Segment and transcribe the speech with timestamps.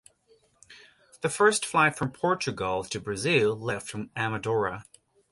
[1.21, 4.83] The first flight from Portugal to Brazil left from Amadora.